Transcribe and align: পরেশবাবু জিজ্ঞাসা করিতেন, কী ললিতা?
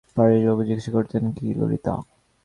পরেশবাবু 0.15 0.61
জিজ্ঞাসা 0.63 0.91
করিতেন, 0.95 1.23
কী 1.37 1.45
ললিতা? 1.59 1.93